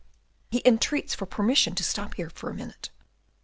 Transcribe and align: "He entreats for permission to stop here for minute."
"He 0.49 0.63
entreats 0.65 1.13
for 1.13 1.27
permission 1.27 1.75
to 1.75 1.83
stop 1.83 2.15
here 2.15 2.31
for 2.31 2.51
minute." 2.55 2.89